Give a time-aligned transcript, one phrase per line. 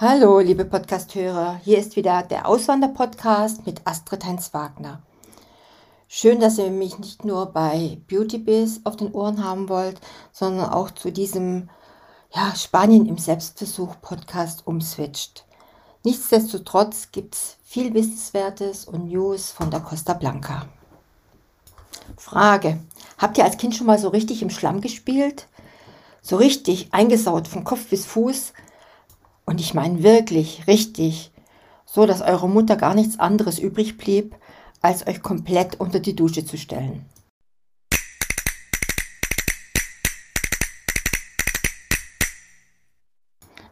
[0.00, 5.02] Hallo, liebe Podcasthörer, hier ist wieder der Auswander-Podcast mit Astrid Heinz Wagner.
[6.06, 10.00] Schön, dass ihr mich nicht nur bei Beauty Biz auf den Ohren haben wollt,
[10.30, 11.68] sondern auch zu diesem
[12.32, 15.44] ja, Spanien im Selbstversuch-Podcast umswitcht.
[16.04, 20.66] Nichtsdestotrotz gibt es viel Wissenswertes und News von der Costa Blanca.
[22.16, 22.78] Frage:
[23.18, 25.48] Habt ihr als Kind schon mal so richtig im Schlamm gespielt?
[26.22, 28.52] So richtig eingesaut von Kopf bis Fuß?
[29.48, 31.32] Und ich meine wirklich, richtig,
[31.86, 34.36] so dass eure Mutter gar nichts anderes übrig blieb,
[34.82, 37.06] als euch komplett unter die Dusche zu stellen.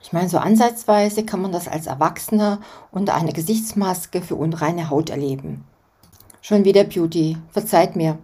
[0.01, 5.11] Ich meine, so ansatzweise kann man das als Erwachsener unter einer Gesichtsmaske für unreine Haut
[5.11, 5.65] erleben.
[6.41, 8.17] Schon wieder Beauty, verzeiht mir.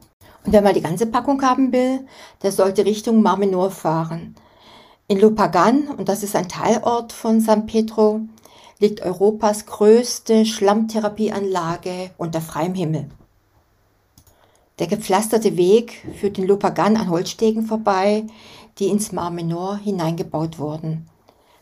[0.47, 2.07] Und wer mal die ganze Packung haben will,
[2.43, 4.37] der sollte Richtung Marmenor fahren.
[5.13, 8.23] In Lopagan, und das ist ein Teilort von San Pedro,
[8.79, 13.11] liegt Europas größte Schlammtherapieanlage unter freiem Himmel.
[14.79, 18.25] Der gepflasterte Weg führt in Lopagan an Holzstegen vorbei,
[18.79, 21.07] die ins Mar Menor hineingebaut wurden.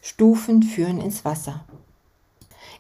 [0.01, 1.65] Stufen führen ins Wasser.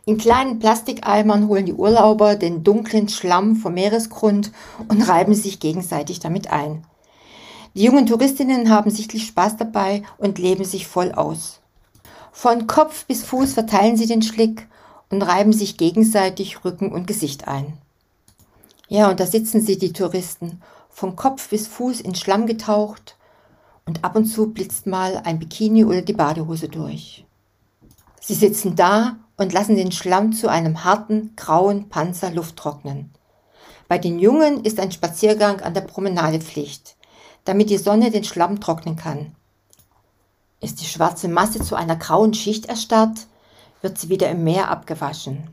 [0.04, 4.52] In kleinen Plastikeimern holen die Urlauber den dunklen Schlamm vom Meeresgrund
[4.86, 6.84] und reiben sich gegenseitig damit ein.
[7.74, 11.60] Die jungen Touristinnen haben sichtlich Spaß dabei und leben sich voll aus.
[12.32, 14.66] Von Kopf bis Fuß verteilen sie den Schlick
[15.10, 17.78] und reiben sich gegenseitig Rücken und Gesicht ein.
[18.88, 23.16] Ja, und da sitzen sie, die Touristen, von Kopf bis Fuß in Schlamm getaucht
[23.86, 27.24] und ab und zu blitzt mal ein Bikini oder die Badehose durch.
[28.20, 33.10] Sie sitzen da und lassen den Schlamm zu einem harten, grauen Panzer Luft trocknen.
[33.88, 36.96] Bei den Jungen ist ein Spaziergang an der Promenade Pflicht,
[37.50, 39.34] damit die Sonne den Schlamm trocknen kann.
[40.60, 43.26] Ist die schwarze Masse zu einer grauen Schicht erstarrt,
[43.82, 45.48] wird sie wieder im Meer abgewaschen.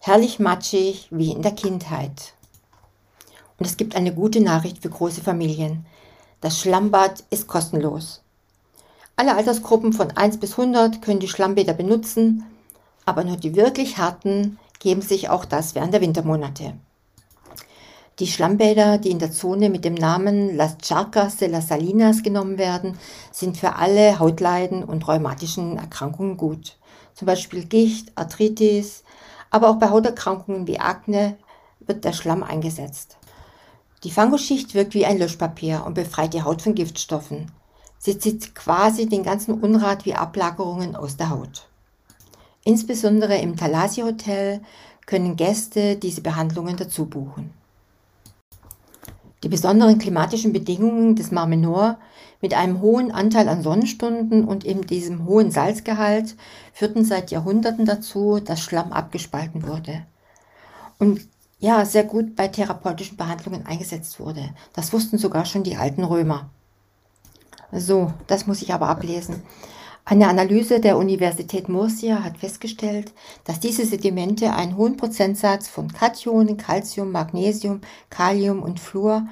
[0.00, 2.34] Herrlich matschig wie in der Kindheit.
[3.58, 5.86] Und es gibt eine gute Nachricht für große Familien.
[6.40, 8.22] Das Schlammbad ist kostenlos.
[9.14, 12.44] Alle Altersgruppen von 1 bis 100 können die Schlammbäder benutzen,
[13.04, 16.74] aber nur die wirklich harten geben sich auch das während der Wintermonate.
[18.18, 22.58] Die Schlammbäder, die in der Zone mit dem Namen Las Charcas de las Salinas genommen
[22.58, 22.98] werden,
[23.30, 26.78] sind für alle Hautleiden und rheumatischen Erkrankungen gut.
[27.14, 29.04] Zum Beispiel Gicht, Arthritis,
[29.50, 31.38] aber auch bei Hauterkrankungen wie Akne
[31.78, 33.18] wird der Schlamm eingesetzt.
[34.02, 37.52] Die Fangoschicht wirkt wie ein Löschpapier und befreit die Haut von Giftstoffen.
[37.98, 41.68] Sie zieht quasi den ganzen Unrat wie Ablagerungen aus der Haut.
[42.64, 44.60] Insbesondere im Thalasi Hotel
[45.06, 47.57] können Gäste diese Behandlungen dazu buchen.
[49.42, 51.98] Die besonderen klimatischen Bedingungen des Mar Menor
[52.40, 56.36] mit einem hohen Anteil an Sonnenstunden und eben diesem hohen Salzgehalt
[56.72, 60.04] führten seit Jahrhunderten dazu, dass Schlamm abgespalten wurde.
[60.98, 61.20] Und
[61.60, 64.50] ja, sehr gut bei therapeutischen Behandlungen eingesetzt wurde.
[64.72, 66.50] Das wussten sogar schon die alten Römer.
[67.72, 69.42] So, das muss ich aber ablesen.
[70.10, 73.12] Eine Analyse der Universität Murcia hat festgestellt,
[73.44, 79.28] dass diese Sedimente einen hohen Prozentsatz von Kationen, Calcium, Magnesium, Kalium und Fluor,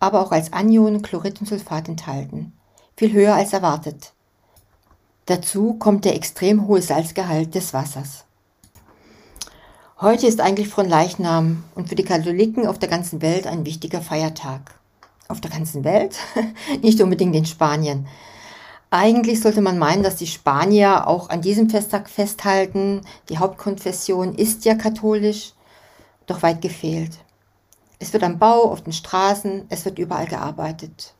[0.00, 2.54] aber auch als Anionen Chlorid und Sulfat enthalten.
[2.96, 4.14] Viel höher als erwartet.
[5.26, 8.24] Dazu kommt der extrem hohe Salzgehalt des Wassers.
[10.00, 14.00] Heute ist eigentlich von Leichnam und für die Katholiken auf der ganzen Welt ein wichtiger
[14.00, 14.74] Feiertag.
[15.28, 16.16] Auf der ganzen Welt?
[16.80, 18.06] Nicht unbedingt in Spanien.
[18.96, 23.00] Eigentlich sollte man meinen, dass die Spanier auch an diesem Festtag festhalten.
[23.28, 25.54] Die Hauptkonfession ist ja katholisch,
[26.26, 27.10] doch weit gefehlt.
[27.98, 31.12] Es wird am Bau, auf den Straßen, es wird überall gearbeitet.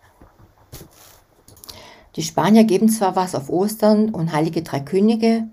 [2.14, 5.48] Die Spanier geben zwar was auf Ostern und Heilige Drei Könige,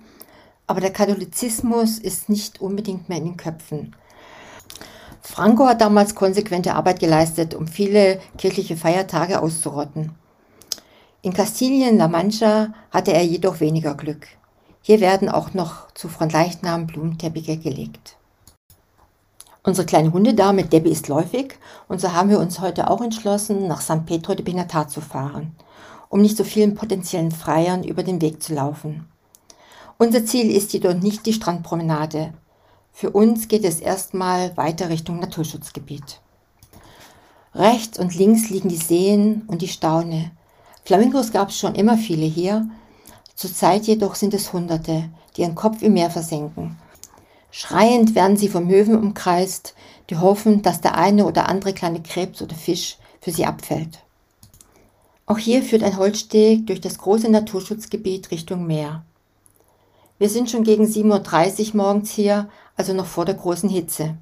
[0.68, 3.96] aber der Katholizismus ist nicht unbedingt mehr in den Köpfen.
[5.24, 10.14] Franco hat damals konsequente Arbeit geleistet, um viele kirchliche Feiertage auszurotten.
[11.24, 14.26] In Kastilien-La Mancha hatte er jedoch weniger Glück.
[14.82, 18.18] Hier werden auch noch zu Frontleichnam Blumenteppiche gelegt.
[19.62, 23.82] Unsere kleine Hundedame Debbie ist läufig und so haben wir uns heute auch entschlossen, nach
[23.82, 25.56] San Pedro de Pinatar zu fahren,
[26.10, 29.08] um nicht so vielen potenziellen Freiern über den Weg zu laufen.
[30.00, 32.34] Unser Ziel ist jedoch nicht die Strandpromenade.
[32.92, 36.20] Für uns geht es erstmal weiter Richtung Naturschutzgebiet.
[37.54, 40.32] Rechts und links liegen die Seen und die Staune,
[40.84, 42.68] Flamingos gab es schon immer viele hier,
[43.36, 46.78] zurzeit jedoch sind es Hunderte, die ihren Kopf im Meer versenken.
[47.52, 49.76] Schreiend werden sie vom Möwen umkreist,
[50.10, 54.00] die hoffen, dass der eine oder andere kleine Krebs oder Fisch für sie abfällt.
[55.26, 59.04] Auch hier führt ein Holzsteg durch das große Naturschutzgebiet Richtung Meer.
[60.18, 64.18] Wir sind schon gegen 7.30 Uhr morgens hier, also noch vor der großen Hitze.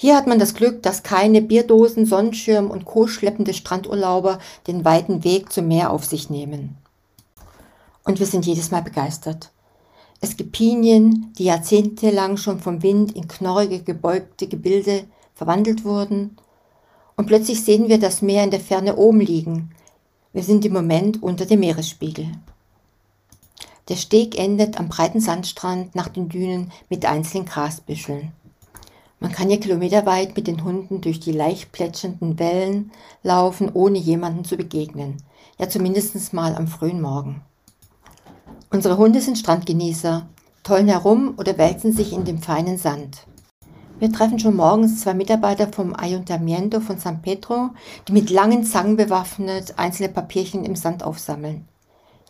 [0.00, 3.08] Hier hat man das Glück, dass keine Bierdosen, Sonnenschirm und Co.
[3.08, 6.76] schleppende Strandurlauber den weiten Weg zum Meer auf sich nehmen.
[8.04, 9.50] Und wir sind jedes Mal begeistert.
[10.20, 15.02] Es gibt Pinien, die jahrzehntelang schon vom Wind in knorrige, gebeugte Gebilde
[15.34, 16.36] verwandelt wurden.
[17.16, 19.72] Und plötzlich sehen wir das Meer in der Ferne oben liegen.
[20.32, 22.28] Wir sind im Moment unter dem Meeresspiegel.
[23.88, 28.30] Der Steg endet am breiten Sandstrand nach den Dünen mit einzelnen Grasbüscheln.
[29.20, 32.92] Man kann hier kilometerweit mit den Hunden durch die leicht plätschernden Wellen
[33.22, 35.16] laufen, ohne jemanden zu begegnen.
[35.58, 37.42] Ja, zumindest mal am frühen Morgen.
[38.70, 40.28] Unsere Hunde sind Strandgenießer,
[40.62, 43.26] tollen herum oder wälzen sich in dem feinen Sand.
[43.98, 47.70] Wir treffen schon morgens zwei Mitarbeiter vom Ayuntamiento von San Pedro,
[48.06, 51.66] die mit langen Zangen bewaffnet einzelne Papierchen im Sand aufsammeln.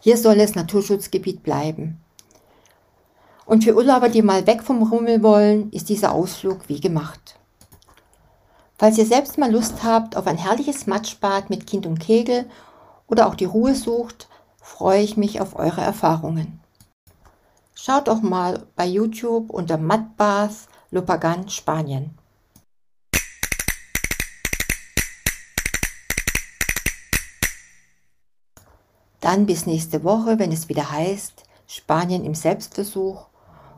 [0.00, 2.00] Hier soll es Naturschutzgebiet bleiben.
[3.48, 7.38] Und für Urlauber, die mal weg vom Rummel wollen, ist dieser Ausflug wie gemacht.
[8.76, 12.44] Falls ihr selbst mal Lust habt auf ein herrliches Matschbad mit Kind und Kegel
[13.06, 14.28] oder auch die Ruhe sucht,
[14.60, 16.60] freue ich mich auf eure Erfahrungen.
[17.74, 22.18] Schaut auch mal bei YouTube unter Mudbath Lopagan, Spanien.
[29.20, 33.28] Dann bis nächste Woche, wenn es wieder heißt Spanien im Selbstversuch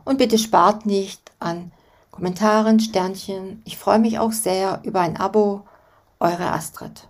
[0.04, 1.72] und bitte spart nicht an
[2.10, 3.62] Kommentaren, Sternchen.
[3.64, 5.62] Ich freue mich auch sehr über ein Abo.
[6.18, 7.08] Eure Astrid.